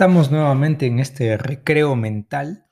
[0.00, 2.66] Estamos nuevamente en este recreo mental.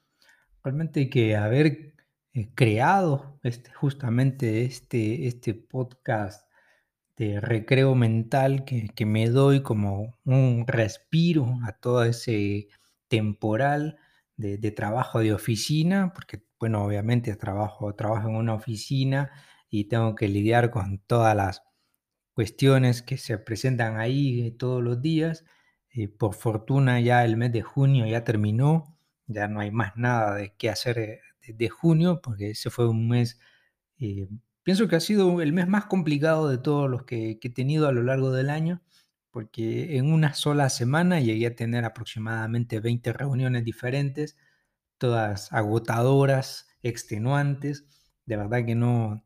[0.65, 1.95] Realmente que haber
[2.33, 6.51] eh, creado este, justamente este, este podcast
[7.19, 12.69] de recreo mental que, que me doy como un respiro a todo ese
[13.09, 13.99] temporal
[14.39, 19.31] de, de trabajo de oficina, porque bueno, obviamente trabajo, trabajo en una oficina
[19.69, 21.63] y tengo que lidiar con todas las
[22.33, 25.45] cuestiones que se presentan ahí eh, todos los días.
[26.19, 30.55] Por fortuna ya el mes de junio ya terminó, ya no hay más nada de
[30.57, 31.21] qué hacer eh,
[31.55, 33.41] de, junio, porque ese fue un mes,
[33.99, 34.29] eh,
[34.63, 37.93] pienso que ha sido el mes más complicado de todos los que, he tenido a
[37.93, 38.83] lo largo del año,
[39.31, 44.37] porque en una sola semana llegué a tener aproximadamente 20 reuniones diferentes,
[44.99, 47.87] todas agotadoras, extenuantes.
[48.27, 49.25] De verdad que no,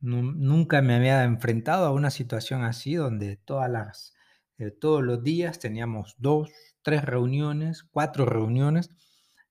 [0.00, 4.13] nu- nunca me había enfrentado a una situación así donde todas las,
[4.58, 6.50] eh, todos los días teníamos dos,
[6.82, 8.90] tres reuniones, cuatro reuniones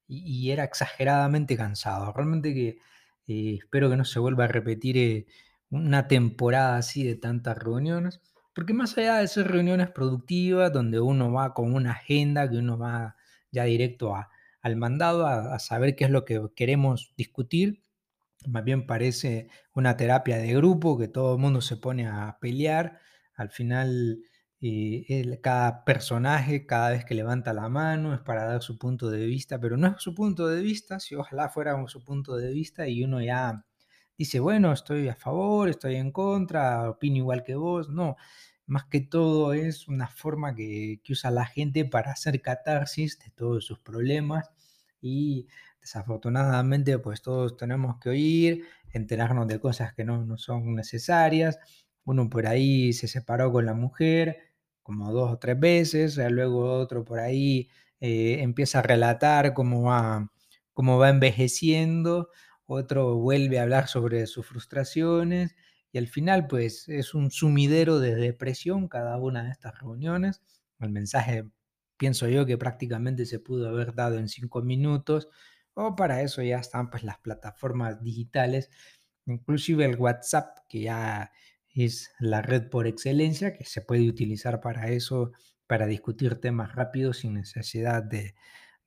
[0.07, 2.11] y, era exageradamente cansado.
[2.13, 2.77] Realmente que
[3.27, 5.25] eh, espero que no se vuelva a repetir eh,
[5.69, 8.21] una temporada así de tantas reuniones,
[8.53, 12.77] porque más allá de ser reuniones productivas, donde uno va con una agenda, que uno
[12.77, 13.15] va
[13.51, 14.15] ya directo
[14.61, 17.83] al mandado, a saber qué es lo que queremos discutir,
[18.47, 22.99] más bien parece una terapia de grupo que todo el mundo se pone a pelear.
[23.35, 24.19] Al final,
[24.67, 29.25] el- cada personaje, cada vez que levanta la mano, es para dar su punto de
[29.25, 32.87] vista, pero no es su punto de vista, si ojalá fuera su punto de vista
[32.87, 33.65] y uno ya
[34.17, 37.89] dice, bueno, estoy a favor, estoy en contra, opino igual que vos.
[37.89, 38.15] No,
[38.65, 43.31] más que todo es una forma que, que usa la gente para hacer catarsis de
[43.31, 44.49] todos sus problemas
[45.01, 45.47] y
[45.81, 51.59] Desafortunadamente, pues todos tenemos que oír, enterarnos de cosas que no, no son necesarias.
[52.05, 54.52] Uno por ahí se separó con la mujer
[54.83, 60.31] como dos o tres veces, luego otro por ahí eh, empieza a relatar cómo va,
[60.73, 62.29] cómo va envejeciendo,
[62.65, 65.55] otro vuelve a hablar sobre sus frustraciones
[65.91, 70.41] y al final pues es un sumidero de depresión cada una de estas reuniones.
[70.79, 71.45] El mensaje
[71.97, 75.29] pienso yo que prácticamente se pudo haber dado en cinco minutos
[75.75, 78.69] o para eso ya están pues las plataformas digitales,
[79.25, 81.31] inclusive el WhatsApp, que ya
[81.73, 85.31] es la red por excelencia, que se puede utilizar para eso,
[85.67, 88.35] para discutir temas rápidos sin necesidad de,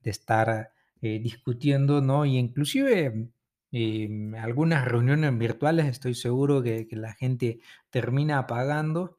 [0.04, 2.24] estar eh, discutiendo, ¿no?
[2.24, 3.28] Y inclusive
[3.72, 4.08] eh,
[4.38, 7.58] algunas reuniones virtuales estoy seguro que, la gente
[7.90, 9.18] termina apagando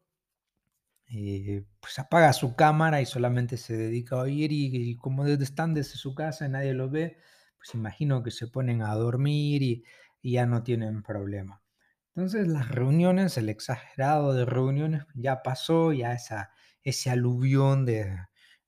[1.09, 5.73] eh, pues apaga su cámara y solamente se dedica a oír y, y como están
[5.73, 7.17] desde su casa nadie lo ve,
[7.57, 9.83] pues imagino que se ponen a dormir y
[10.23, 11.61] ya no tienen problema.
[12.17, 16.49] Entonces las reuniones, el exagerado de reuniones ya pasó, ya esa,
[16.81, 18.17] ese aluvión de,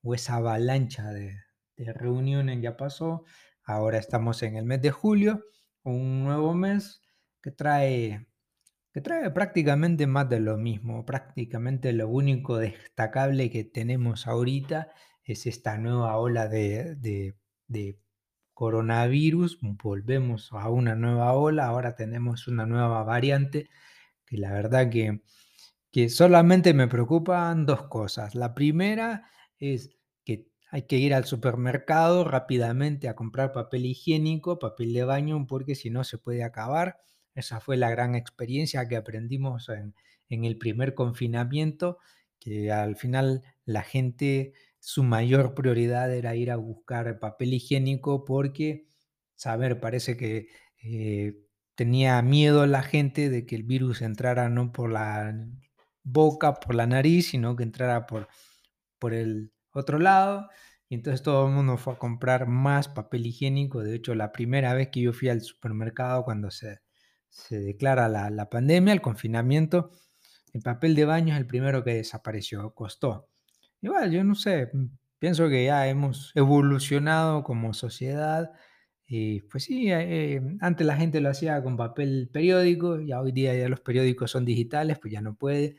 [0.03, 1.35] o esa avalancha de,
[1.77, 3.23] reuniones ya pasó.
[3.63, 5.45] Ahora estamos en el mes de julio,
[5.81, 7.01] un nuevo mes
[7.41, 8.27] que trae
[8.93, 11.03] que trae prácticamente más de lo mismo.
[11.03, 14.91] Prácticamente lo único destacable que tenemos ahorita
[15.23, 16.95] es esta nueva ola de
[18.59, 19.57] coronavirus.
[19.61, 21.67] Volvemos a una nueva ola.
[21.67, 23.69] Ahora tenemos una nueva variante
[24.25, 25.21] que la verdad que,
[25.91, 28.35] que solamente me preocupan dos cosas.
[28.35, 29.91] La primera es
[30.25, 35.73] que hay que ir al supermercado rápidamente a comprar papel higiénico, papel de baño, porque
[35.73, 36.97] si no se puede acabar.
[37.35, 39.95] Esa fue la gran experiencia que aprendimos en,
[40.27, 41.97] en el primer confinamiento,
[42.41, 48.87] que al final la gente, su mayor prioridad era ir a buscar papel higiénico porque,
[49.35, 50.47] saber, parece que
[50.83, 51.37] eh,
[51.75, 55.33] tenía miedo la gente de que el virus entrara no por la
[56.03, 58.27] boca, por la nariz, sino que entrara por,
[58.99, 60.49] por el otro lado.
[60.89, 63.83] Y entonces todo el mundo fue a comprar más papel higiénico.
[63.83, 66.81] De hecho, la primera vez que yo fui al supermercado cuando se,
[67.29, 69.91] se declara la, la pandemia, el confinamiento,
[70.53, 73.28] el papel de baño es el primero que desapareció, costó.
[73.81, 74.85] Igual, yo no sé, mm,
[75.19, 78.51] pienso que ya hemos evolucionado como sociedad.
[79.07, 83.55] Y pues sí, eh, antes la gente lo hacía con papel periódico, ya hoy día
[83.55, 85.77] ya los periódicos son digitales, pues ya no puede.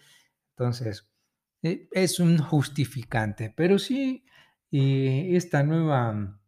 [0.56, 1.08] Entonces,
[1.62, 4.24] eh, es un justificante, pero sí,
[4.72, 6.40] eh, esta nueva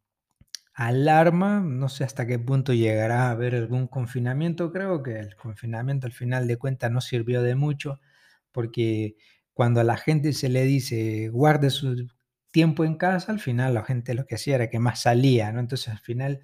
[0.75, 4.73] alarma, no sé hasta qué punto llegará a haber algún confinamiento.
[4.73, 8.01] Creo que el confinamiento al final de cuentas no sirvió de mucho,
[8.53, 9.17] porque
[9.55, 12.09] cuando a la gente se le dice guarde su
[12.51, 15.61] tiempo en casa, al final la gente lo que hacía era que más salía, ¿no?
[15.61, 16.41] Entonces al final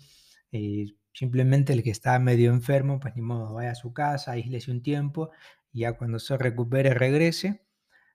[0.53, 4.71] eh, simplemente el que estaba medio enfermo, pues ni modo, vaya a su casa, aíslese
[4.71, 5.31] un tiempo
[5.73, 7.65] y ya cuando se recupere regrese.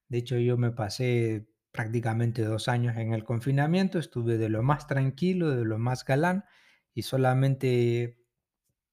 [0.10, 4.88] De hecho, yo me pasé prácticamente dos años en el confinamiento, estuve de lo más
[4.88, 6.46] tranquilo, de lo más galán,
[6.94, 8.20] y solamente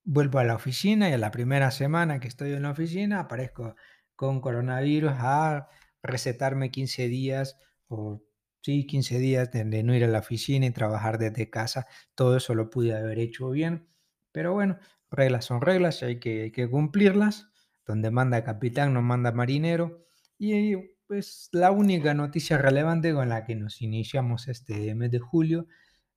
[0.04, 3.76] vuelvo a la oficina y a la primera semana que estoy en la oficina aparezco
[4.16, 5.68] con coronavirus a
[6.02, 7.58] recetarme 15 días
[7.88, 8.22] o
[8.62, 11.86] sí, 15 días de, no ir a la oficina y trabajar desde casa.
[12.14, 13.88] Todo eso lo pude haber hecho bien,
[14.32, 14.78] pero bueno,
[15.10, 17.48] reglas son reglas hay que, hay que cumplirlas.
[17.86, 20.06] Donde manda capitán no manda marinero.
[20.38, 20.76] Y
[21.06, 25.66] pues la única noticia relevante con la que nos iniciamos este mes de julio,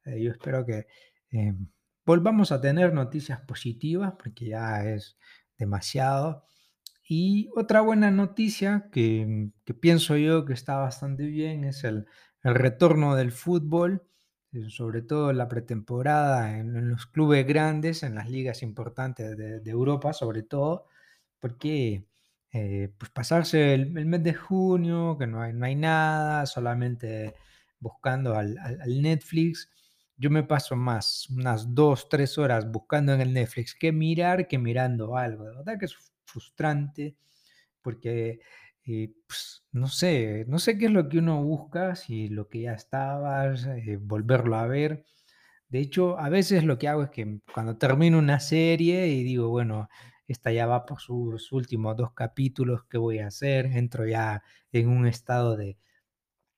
[0.06, 0.86] eh, yo espero que
[1.32, 1.54] eh,
[2.06, 5.18] volvamos a tener noticias positivas porque ya es
[5.58, 6.46] demasiado.
[7.08, 12.06] Y otra buena noticia que, que pienso yo que está bastante bien es el,
[12.44, 14.04] retorno del fútbol,
[14.52, 19.70] eh, sobre todo la pretemporada en, en los clubes grandes, en las ligas importantes de,
[19.70, 20.88] Europa, sobre todo,
[21.40, 22.06] porque
[22.52, 27.34] eh, pues pasarse el, mes de junio, que no hay, no hay nada, solamente
[27.80, 28.56] buscando al
[29.02, 29.70] Netflix.
[30.18, 34.58] Yo me paso más, unas dos, tres horas buscando en el Netflix que mirar que
[34.60, 35.46] mirando algo.
[35.46, 35.96] De verdad que es
[36.26, 37.16] frustrante
[37.82, 38.40] porque,
[38.86, 42.62] eh, pues, no sé, no sé qué es lo que uno busca, si lo que
[42.62, 45.06] ya estabas, eh, volverlo a ver.
[45.70, 49.50] De hecho, a veces lo que hago es que cuando termino una serie y digo,
[49.50, 49.90] bueno,
[50.28, 53.66] esta ya va por sus últimos dos capítulos, ¿qué voy a hacer?
[53.68, 55.78] Entro ya en un estado de,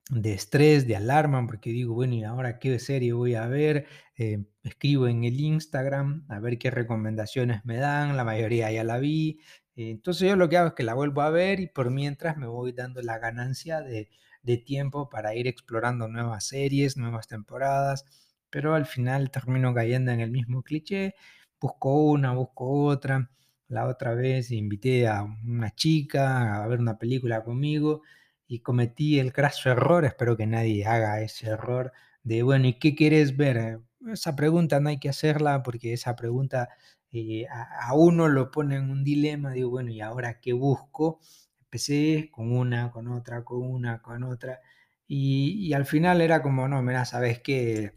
[0.09, 3.87] de estrés, de alarma, porque digo, bueno, ¿y ahora qué serie voy a ver?
[4.17, 8.99] Eh, escribo en el Instagram a ver qué recomendaciones me dan, la mayoría ya la
[8.99, 9.39] vi.
[9.75, 12.37] Eh, entonces yo lo que hago es que la vuelvo a ver y por mientras
[12.37, 14.09] me voy dando la ganancia de,
[14.43, 18.05] de tiempo para ir explorando nuevas series, nuevas temporadas,
[18.49, 21.15] pero al final termino cayendo en el mismo cliché,
[21.59, 23.31] busco una, busco otra.
[23.67, 28.03] La otra vez invité a una chica a ver una película conmigo
[28.47, 31.92] y cometí el craso error, espero que nadie haga ese error
[32.24, 33.57] de, bueno, ¿y qué quieres ver?
[33.57, 33.80] Eh,
[34.13, 36.69] Esa pregunta no hay que hacerla porque esa pregunta
[37.12, 41.19] eh, a, a uno lo pone en un dilema, digo, bueno, ¿y ahora qué busco?
[41.62, 44.59] Empecé con una, con otra, con una, con otra,
[45.07, 47.94] y, y al final era como, no, mira, sabes que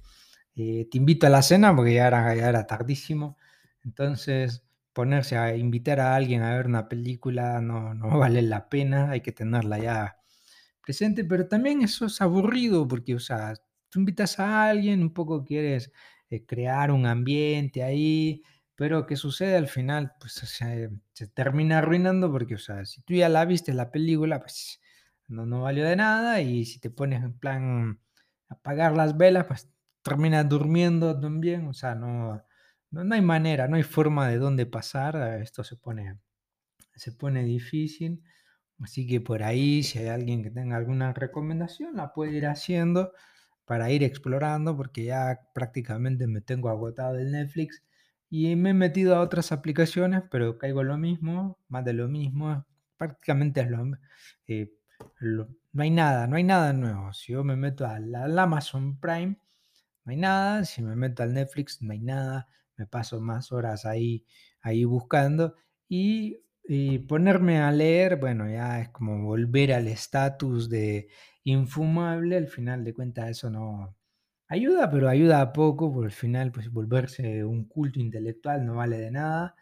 [0.55, 3.37] te invito a la cena porque ya era, ya era tardísimo,
[3.85, 9.11] entonces ponerse a invitar a alguien a ver una película no, no vale la pena,
[9.11, 10.18] hay que tenerla ya
[10.89, 13.53] presente, pero también eso es aburrido porque, o sea,
[13.91, 15.93] tú invitas a alguien, un poco quieres
[16.31, 18.43] eh, crear un ambiente ahí,
[18.75, 20.13] pero ¿qué sucede al final?
[20.19, 24.41] Pues se, se termina arruinando porque, o sea, si tú ya la viste la película,
[24.41, 24.81] pues
[25.27, 28.01] no, no valió de nada y si te pones en plan
[28.49, 29.69] apagar las velas, pues
[30.03, 32.43] terminas durmiendo también, o sea, no,
[32.91, 36.19] no, no hay manera, no hay forma de dónde pasar, esto se pone,
[36.95, 38.23] se pone difícil.
[38.81, 43.13] Así que por ahí, si hay alguien que tenga alguna recomendación, la puede ir haciendo
[43.65, 47.83] para ir explorando, porque ya prácticamente me tengo agotado el Netflix
[48.31, 52.67] y me he metido a otras aplicaciones, pero caigo lo mismo, más de lo mismo,
[52.97, 53.99] prácticamente es lo,
[54.47, 54.73] eh,
[55.73, 57.13] no hay nada, no hay nada nuevo.
[57.13, 59.39] Si yo me meto al, al Amazon Prime,
[60.05, 63.85] no hay nada, si me meto al Netflix, no hay nada, me paso más horas
[63.85, 64.25] ahí,
[64.61, 65.55] ahí buscando
[65.89, 71.09] y, y ponerme a leer, bueno, ya es como volver al estatus de
[71.45, 73.97] infumable, al final de cuentas eso no
[74.49, 78.99] ayuda, pero ayuda a poco, porque al final pues volverse un culto intelectual no vale
[78.99, 79.57] de nada,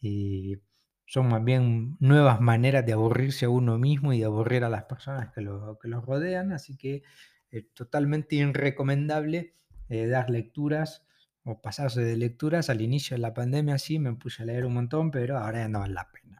[0.00, 0.58] y
[1.06, 4.84] son más bien nuevas maneras de aburrirse a uno mismo y de aburrir a las
[4.84, 7.02] personas que lo, que los rodean, así que
[7.50, 9.54] eh, totalmente irrecomendable
[9.88, 11.04] eh, dar lecturas
[11.44, 12.70] o pasarse de lecturas.
[12.70, 15.68] Al inicio de la pandemia sí me puse a leer un montón, pero ahora ya
[15.68, 16.33] no vale la pena.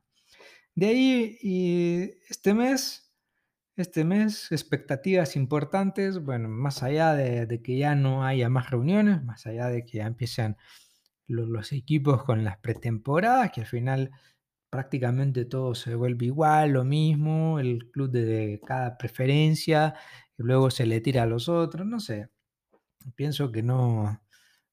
[0.75, 3.12] De ahí, y este mes,
[3.76, 9.23] este mes, expectativas importantes, bueno, más allá de, de que ya no haya más reuniones,
[9.25, 10.57] más allá de que ya empiecen
[11.28, 14.12] lo- los equipos con las pretemporadas, que al final
[14.71, 19.95] prácticamente todo se vuelve igual, lo mismo, el club de cada preferencia,
[20.38, 22.31] y luego se le tira a los otros, no sé,
[23.16, 24.23] pienso que no,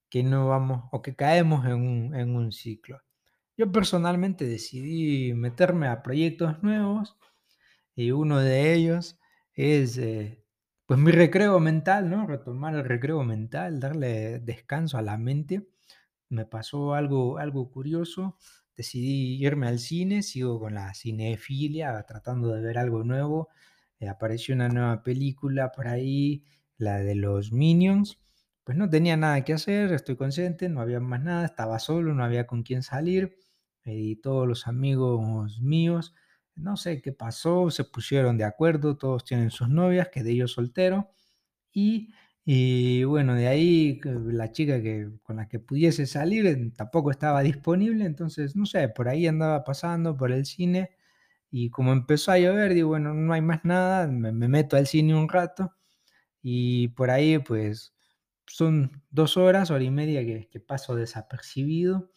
[0.10, 3.02] que no vamos o que caemos en un, en un ciclo.
[3.62, 7.16] Yo personalmente decidí meterme a proyectos nuevos
[7.96, 9.20] y uno de ellos
[9.54, 10.44] es eh,
[10.88, 12.26] pues mi recreo mental, ¿no?
[12.26, 15.70] Retomar el recreo mental, darle descanso a la mente.
[16.30, 18.38] Me pasó algo, algo curioso,
[18.76, 23.50] decidí irme al cine, sigo con la cinefilia, tratando de ver algo nuevo.
[24.00, 26.46] eh, apareció una nueva película por ahí,
[26.78, 28.20] la de los Minions.
[28.64, 32.24] Pues no tenía nada que hacer, estoy consciente, no había más nada, estaba solo, no
[32.24, 33.38] había con quién salir.
[33.86, 36.14] Y todos los amigos míos
[36.56, 41.10] no sé qué pasó, se pusieron de acuerdo, todos tienen sus novias, quedé yo soltero
[41.74, 42.14] y,
[42.46, 47.42] y bueno, de ahí la chica que, con la que pudiese salir eh, tampoco estaba
[47.44, 50.92] disponible, entonces no sé, por ahí andaba pasando por el cine
[51.52, 54.88] y como empezó a llover, digo, bueno, no hay más nada, me, me meto al
[54.88, 55.74] cine un rato
[56.42, 57.94] y por ahí pues
[58.48, 62.12] son dos horas, hora y media que, que paso desapercibido.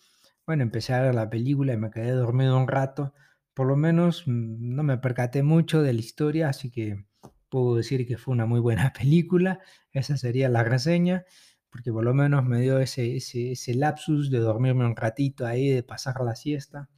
[0.46, 3.14] Bueno, empecé a ver la película y me quedé dormido un rato.
[3.54, 7.04] Por lo menos mm, no me percaté mucho de la historia, así que
[7.48, 9.60] puedo decir que fue una muy buena película.
[9.92, 11.24] Esa sería la reseña,
[11.70, 15.68] porque por lo menos me dio ese, ese, ese lapsus de dormirme un ratito ahí,
[15.70, 16.90] de pasar la siesta.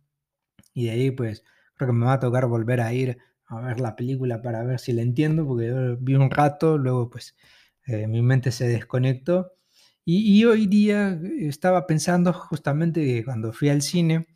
[0.75, 1.45] Y de ahí pues
[1.77, 4.81] creo que me va a tocar volver a ir a ver la película para ver
[4.81, 7.37] si la entiendo, porque vi un rato, luego pues
[7.87, 9.53] eh, mi mente se desconectó.
[10.07, 14.27] Y, y hoy día estaba pensando justamente que cuando fui al cine,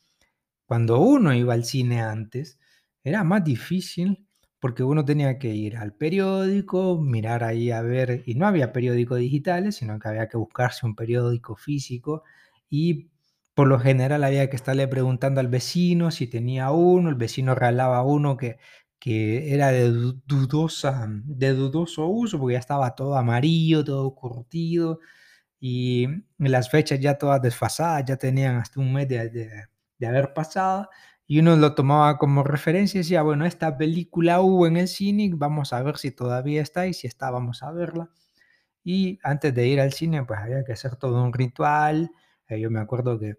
[0.66, 2.58] cuando uno iba al cine antes,
[3.04, 4.26] era más difícil
[4.60, 9.18] porque uno tenía que ir al periódico, mirar ahí a ver, y no había periódicos
[9.20, 12.24] digitales, sino que había que buscarse un periódico físico
[12.70, 13.10] y
[13.54, 18.02] por lo general había que estarle preguntando al vecino si tenía uno, el vecino regalaba
[18.04, 18.58] uno que,
[18.98, 25.00] que era de du- dudosa, de dudoso uso porque ya estaba todo amarillo, todo curtido
[25.61, 26.07] y
[26.38, 30.88] las fechas ya todas desfasadas, ya tenían hasta un mes de, de- haber pasado,
[31.26, 35.31] y uno lo tomaba como referencia y decía, bueno, esta película hubo en el cine,
[35.35, 38.11] vamos a ver si todavía está y si está, vamos a verla.
[38.85, 42.11] Y antes de ir al cine, pues había que hacer todo un ritual.
[42.49, 43.37] eh, yo me acuerdo que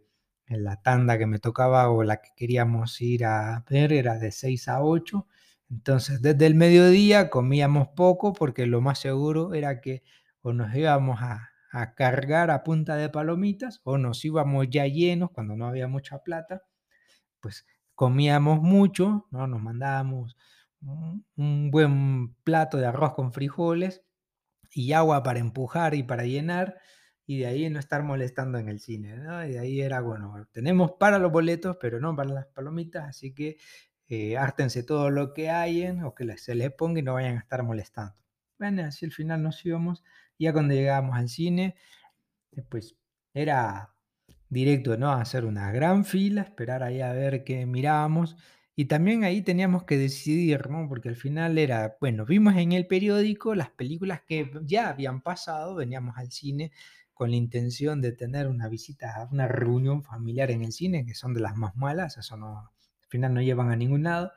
[0.47, 4.31] en la tanda que me tocaba o la que queríamos ir a ver era de
[4.31, 5.27] 6 a 8.
[5.69, 10.03] Entonces, desde el mediodía comíamos poco porque lo más seguro era que
[10.41, 15.31] o nos íbamos a, a cargar a punta de palomitas o nos íbamos ya llenos
[15.31, 16.63] cuando no había mucha plata,
[17.39, 19.47] pues comíamos mucho, ¿no?
[19.47, 20.37] Nos mandábamos
[20.81, 24.01] un buen plato de arroz con frijoles
[24.71, 26.79] y agua para empujar y para llenar,
[27.25, 29.15] y de ahí no estar molestando en el cine.
[29.47, 33.33] Y de ahí era, bueno, tenemos para los boletos, pero no para las palomitas, así
[33.33, 33.57] que
[34.07, 37.39] eh, hártense todo lo que hayan o que se les ponga y no vayan a
[37.39, 38.15] estar molestando.
[38.59, 40.03] Bueno, así al final nos íbamos,
[40.45, 41.75] ya cuando llegábamos al cine,
[42.69, 42.95] pues
[43.33, 43.95] era
[44.49, 45.11] directo, ¿no?
[45.11, 48.35] Hacer una gran fila, esperar ahí a ver qué mirábamos.
[48.75, 50.87] Y también ahí teníamos que decidir, ¿no?
[50.89, 55.75] Porque al final era, bueno, vimos en el periódico las películas que ya habían pasado,
[55.75, 56.71] veníamos al cine
[57.13, 61.33] con la intención de tener una visita, una reunión familiar en el cine, que son
[61.33, 64.31] de las más malas, eso no, al final no llevan a ningún lado.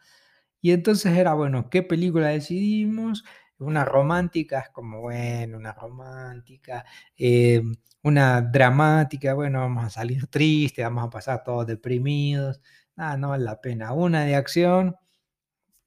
[0.60, 3.24] Y entonces era, bueno, ¿qué película decidimos?
[3.64, 6.84] Una romántica, es como, bueno, una romántica,
[7.16, 7.62] eh,
[8.02, 12.60] una dramática, bueno, vamos a salir tristes, vamos a pasar todos deprimidos,
[12.96, 13.92] nada, no vale la pena.
[13.92, 14.96] Una de acción,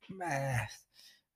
[0.09, 0.67] eh,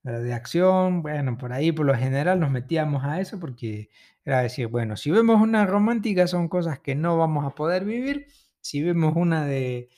[0.03, 3.89] de acción, bueno, por ahí por lo general nos metíamos a eso porque
[4.25, 8.27] era decir, bueno, si vemos una romántica son cosas que no vamos a poder vivir,
[8.61, 9.89] si vemos una de,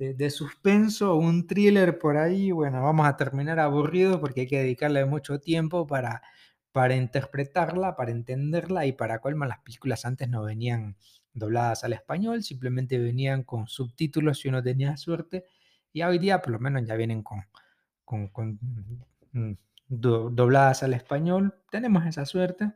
[0.00, 4.46] de, de suspenso o un thriller por ahí, bueno, vamos a terminar aburridos porque hay
[4.48, 6.22] que dedicarle mucho tiempo para,
[6.72, 10.96] para interpretarla, para entenderla y para colmo las películas antes no venían
[11.34, 15.44] dobladas al español, simplemente venían con subtítulos si uno tenía suerte
[15.92, 17.42] y hoy día por lo menos ya vienen con
[18.04, 18.30] con,
[19.32, 19.52] mm,
[19.88, 21.54] do- dobladas al español.
[21.70, 22.72] Tenemos esa suerte,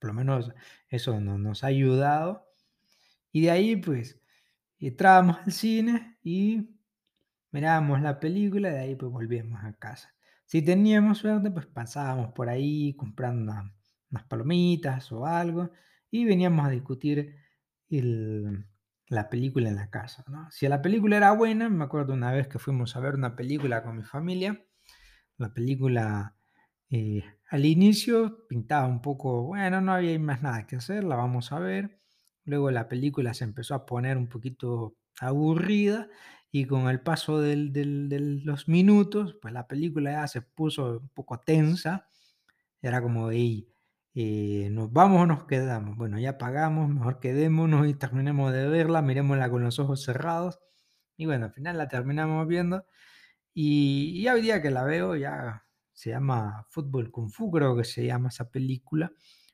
[0.00, 0.52] por lo menos
[0.88, 2.46] eso no- nos ha ayudado.
[3.32, 4.20] Y de ahí, pues,
[4.88, 6.76] entrábamos al cine y
[7.52, 10.14] mirábamos la película, y de ahí, pues, volvíamos a casa.
[10.46, 13.74] Si teníamos suerte, pues pasábamos por ahí comprando una-
[14.10, 15.70] unas palomitas o algo
[16.10, 17.36] y veníamos a discutir
[17.90, 18.66] el-
[19.08, 20.24] la película en la casa.
[20.50, 23.82] Si la película era buena, me acuerdo una vez que fuimos a ver una película
[23.82, 24.64] con mi familia,
[25.38, 26.36] la película,
[26.90, 31.52] eh, al inicio pintaba un poco, bueno, no había más nada que hacer, la vamos
[31.52, 32.01] a ver.
[32.44, 36.08] Luego la película se empezó a poner un poquito aburrida
[36.50, 37.56] y con el paso de
[38.44, 42.08] los minutos, pues la película ya se puso un poco tensa.
[42.82, 43.68] Era como, hey,
[44.14, 45.96] eh, ¿nos vamos o nos quedamos?
[45.96, 50.60] Bueno, ya pagamos, mejor quedémonos y terminemos de verla, miremosla con los ojos cerrados.
[51.16, 52.86] Y bueno, al final la terminamos viendo
[53.54, 57.84] y y hoy día que la veo ya se llama Fútbol Kung Fu, creo que
[57.84, 59.12] se llama esa película.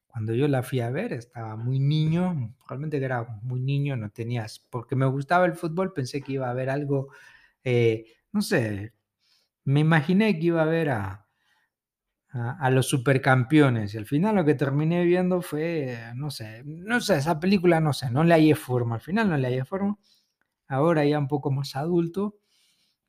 [0.08, 4.58] Cuando yo la fui a ver estaba muy niño, realmente era muy niño, no tenías
[4.70, 7.08] porque me gustaba el fútbol, pensé que iba a haber algo,
[7.64, 8.94] eh, no sé,
[9.64, 11.26] me imaginé que iba a a
[12.30, 17.00] a a los supercampeones, y al final lo que terminé viendo fue, no sé no
[17.00, 19.98] sé, esa película, no sé, no le hallé forma, al final no le hallé forma.
[20.68, 22.36] Ahora ya un poco más adulto,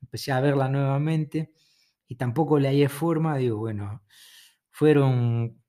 [0.02, 1.52] empecé a verla nuevamente
[2.08, 4.02] y tampoco le hallé forma, digo, bueno,
[4.70, 5.59] fueron,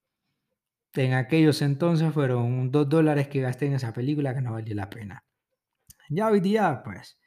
[0.95, 4.89] en aquellos entonces fueron dos dólares que gasté en esa película que no valió la
[4.89, 5.23] pena.
[6.09, 7.17] Ya hoy día, pues,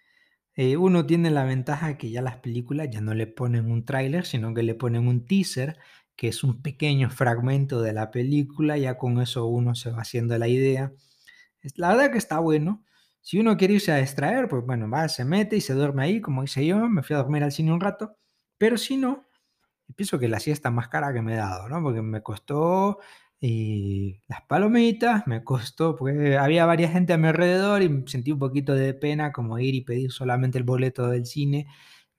[0.56, 4.26] eh, uno tiene la ventaja que ya las películas ya no le ponen un tráiler,
[4.26, 5.78] sino que le ponen un teaser,
[6.16, 10.38] que es un pequeño fragmento de la película, ya con eso uno se va haciendo
[10.38, 10.92] la idea.
[11.76, 12.84] La verdad que está bueno.
[13.20, 16.20] Si uno quiere irse a distraer, pues bueno, va, se mete y se duerme ahí,
[16.20, 18.18] como hice yo, me fui a dormir al cine un rato,
[18.58, 19.24] pero si no,
[19.96, 21.82] pienso que la siesta más cara que me he dado, ¿no?
[21.82, 22.98] Porque me costó
[23.46, 28.38] y las palomitas, me costó, porque había varias gente a mi alrededor y sentí un
[28.38, 31.66] poquito de pena como ir y pedir solamente el boleto del cine.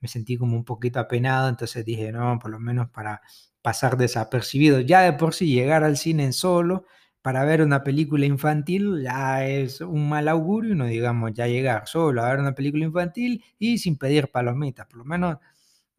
[0.00, 3.22] Me sentí como un poquito apenado, entonces dije, no, por lo menos para
[3.60, 4.78] pasar desapercibido.
[4.80, 6.84] Ya de por sí llegar al cine solo
[7.22, 12.22] para ver una película infantil ya es un mal augurio, no digamos ya llegar solo
[12.22, 15.38] a ver una película infantil y sin pedir palomitas, por lo menos.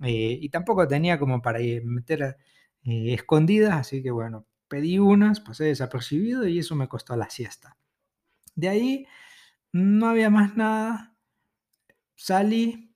[0.02, 2.38] Eh, y tampoco tenía como para meter
[2.84, 7.78] eh, escondidas, así que bueno, pedí unas, pasé desapercibido y eso me costó la siesta.
[8.56, 9.08] De ahí
[9.72, 11.16] no había más nada.
[12.16, 12.96] Salí,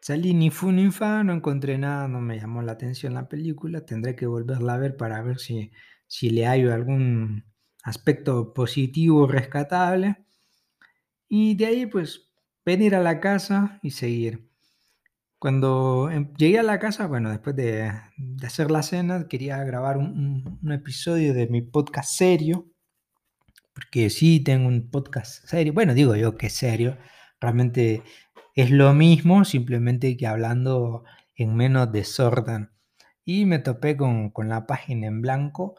[0.00, 3.84] salí ni fu ni fa, no encontré nada, no me llamó la atención la película.
[3.84, 5.72] Tendré que volverla a ver para ver si,
[6.06, 7.44] si le hallo algún
[7.82, 10.24] aspecto positivo rescatable.
[11.28, 12.30] Y de ahí pues
[12.64, 14.47] venir a la casa y seguir.
[15.38, 17.92] Cuando em, llegué a la casa, bueno, después de,
[18.44, 22.66] hacer la cena, quería grabar un, episodio de mi podcast serio,
[23.72, 25.72] porque sí tengo un podcast serio.
[25.72, 26.98] Bueno, digo yo que serio,
[27.40, 28.02] realmente
[28.56, 31.04] es lo mismo, simplemente que hablando
[31.36, 32.70] en menos desorden.
[33.24, 35.76] Y me topé con, la página en blanco.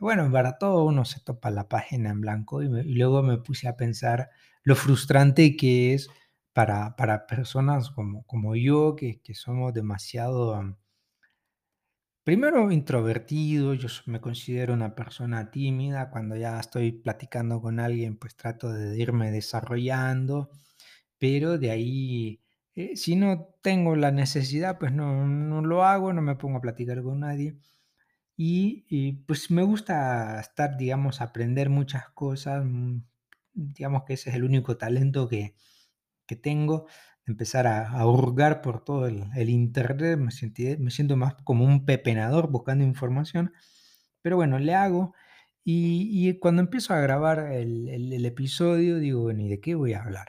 [0.00, 3.68] Bueno, para todo uno se topa la página en blanco y, y luego me puse
[3.68, 4.28] a pensar
[4.64, 6.10] lo frustrante que es
[6.58, 10.76] para, personas como, como yo, que, somos demasiado,
[12.24, 18.34] primero introvertidos, yo me considero una persona tímida, cuando ya estoy platicando con alguien, pues
[18.34, 20.50] trato de irme desarrollando,
[21.18, 22.40] pero de ahí,
[22.74, 26.60] eh, si no tengo la necesidad, pues no, no lo hago, no me pongo a
[26.60, 27.56] platicar con nadie.
[28.36, 32.64] Y, y, pues me gusta estar, digamos, aprender muchas cosas.
[32.64, 33.02] Mm,
[33.54, 35.54] digamos que ese es el único talento que,
[36.28, 36.86] que tengo,
[37.26, 40.30] empezar a, hurgar por todo el, internet, me,
[40.78, 43.52] me siento más como un pepenador buscando información,
[44.22, 45.14] pero bueno, le hago
[45.70, 50.28] y, cuando empiezo a grabar el, episodio digo, bueno, ¿y de qué voy a hablar?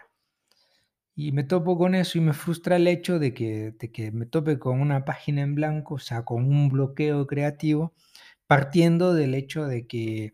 [1.16, 4.60] Y me topo con eso y me frustra el hecho de que, que me tope
[4.60, 7.94] con una página en blanco, o sea, con un bloqueo creativo,
[8.48, 10.34] partiendo del hecho de que,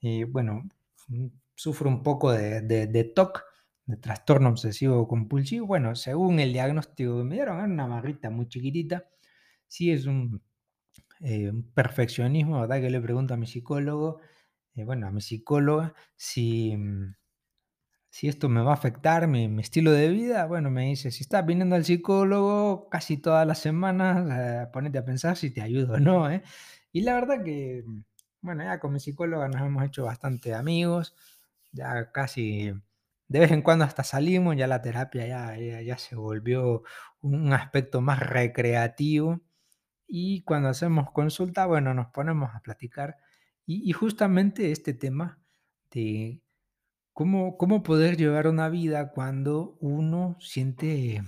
[0.00, 0.66] eh, bueno,
[1.54, 3.44] sufro un poco de, de, de TOC,
[3.88, 5.66] de trastorno obsesivo compulsivo.
[5.66, 9.08] Bueno, según el diagnóstico que me dieron, era una barrita muy chiquitita.
[9.68, 10.42] Sí es un,
[11.22, 12.80] eh, perfeccionismo, ¿verdad?
[12.82, 14.20] Que le pregunto a mi psicólogo,
[14.76, 17.14] eh, bueno, a mi psicóloga, si, mm,
[18.10, 20.46] si esto me va a afectar mi, estilo de vida.
[20.46, 24.28] Bueno, me dice, si estás viniendo al psicólogo casi todas las semanas,
[24.66, 26.42] eh, ponete a pensar si te ayudo o no, ¿eh?
[26.92, 28.04] Y la verdad que, mm,
[28.42, 31.14] bueno, ya con mi psicóloga nos hemos hecho bastante amigos,
[31.72, 32.72] ya casi
[33.28, 36.82] de vez en cuando hasta salimos, ya la terapia ya, ya, se volvió
[37.20, 39.42] un aspecto más recreativo.
[40.06, 43.18] Y cuando hacemos consulta, bueno, nos ponemos a platicar.
[43.66, 45.40] Y, justamente este tema
[45.90, 46.42] de
[47.12, 51.22] cómo, cómo poder llevar una vida cuando uno siente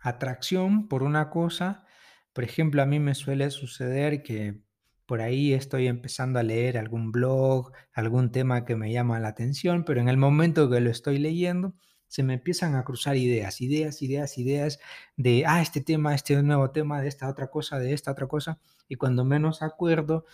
[0.00, 1.86] atracción por una cosa.
[2.34, 4.60] Por ejemplo, a mí me suele suceder que
[5.10, 9.84] por ahí estoy empezando a leer algún blog, algún tema que me llama la atención,
[9.84, 11.74] pero en el momento que lo estoy leyendo,
[12.06, 14.78] se me empiezan a cruzar ideas, ideas, ideas, ideas
[15.16, 18.60] de, ah, este tema, este nuevo tema, de esta otra cosa, de esta otra cosa,
[18.88, 20.26] y cuando menos acuerdo,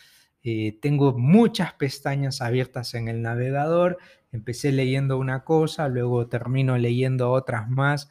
[0.43, 3.97] eh, tengo muchas pestañas abiertas en el navegador,
[4.31, 8.11] empecé leyendo una cosa, luego termino leyendo otras más,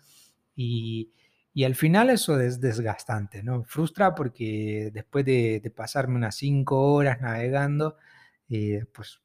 [0.55, 1.11] y,
[1.55, 3.63] y al final eso es desgastante, ¿no?
[3.63, 7.95] Frustra porque después de, pasarme unas cinco horas navegando,
[8.49, 9.21] eh, pues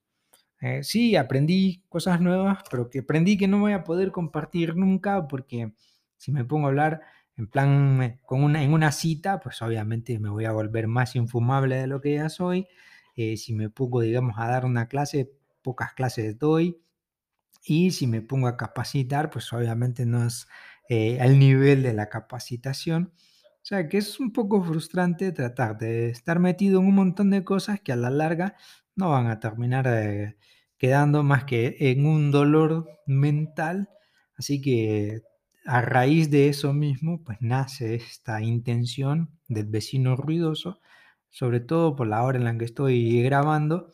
[0.61, 5.27] eh, sí, aprendí cosas nuevas, pero que aprendí que no voy a poder compartir nunca
[5.27, 5.73] porque
[6.19, 7.01] si me pongo a hablar
[7.37, 11.17] en plan eh, con una, en una cita, pues obviamente me voy a volver más
[11.17, 12.69] infumable de lo que ya soy.
[13.17, 16.81] si me pongo, digamos, a dar una clase, pocas clases doy.
[17.65, 20.49] Y si me pongo a capacitar, pues obviamente no es
[20.91, 23.13] eh, al nivel de la capacitación.
[23.63, 27.45] O sea que es un poco frustrante tratar de estar metido en un montón de
[27.45, 28.57] cosas que a la larga
[28.97, 30.37] no van a terminar eh,
[30.79, 33.89] quedando más que en un dolor mental.
[34.37, 35.23] Así que
[35.65, 40.81] a raíz de eso mismo, pues nace esta intención del vecino ruidoso,
[41.29, 43.93] sobre todo por la hora en la que estoy grabando,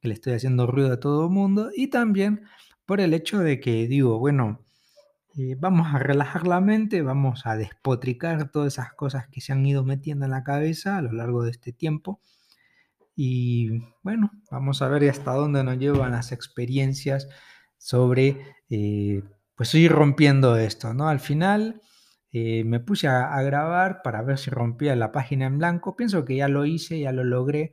[0.00, 2.42] que le estoy haciendo ruido a todo el mundo, y también
[2.84, 4.64] por el hecho de que digo, bueno,
[5.36, 9.66] eh, vamos a relajar la mente, vamos a despotricar todas esas cosas que se han
[9.66, 12.20] ido metiendo en la cabeza a lo largo de este tiempo.
[13.16, 13.70] Y
[14.02, 17.28] bueno, vamos a ver hasta dónde nos llevan las experiencias
[17.78, 18.38] sobre,
[18.70, 19.22] eh,
[19.54, 21.08] pues ir rompiendo esto, ¿no?
[21.08, 21.80] Al final
[22.32, 25.96] eh, me puse a, grabar para ver si rompía la página en blanco.
[25.96, 27.72] Pienso que ya lo hice, ya lo logré.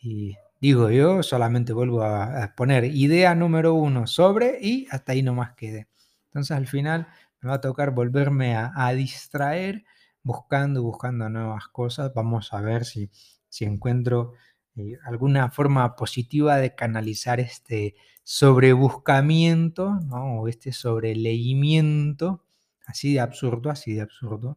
[0.00, 5.54] Y digo yo, solamente vuelvo a, poner idea número uno sobre y hasta ahí nomás
[5.54, 5.88] quede.
[6.30, 7.08] Entonces al final
[7.40, 9.84] me va a tocar volverme a, distraer
[10.22, 12.12] buscando, buscando nuevas cosas.
[12.14, 13.10] Vamos a ver si,
[13.48, 14.34] si encuentro
[14.76, 20.42] eh, alguna forma positiva de canalizar este sobrebuscamiento ¿no?
[20.42, 22.44] o este sobreleimiento,
[22.86, 24.56] así de absurdo, así de absurdo,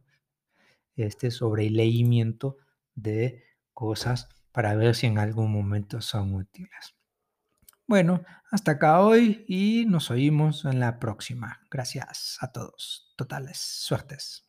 [0.94, 2.56] este sobreleimiento
[2.94, 6.94] de cosas para ver si en algún momento son útiles.
[7.86, 11.60] Bueno, hasta acá hoy y nos oímos en la próxima.
[11.70, 13.12] Gracias a todos.
[13.16, 14.43] Totales suertes.